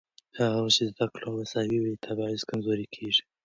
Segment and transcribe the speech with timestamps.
[0.39, 3.23] هغه وخت چې زده کړه مساوي وي، تبعیض کمزورې کېږي.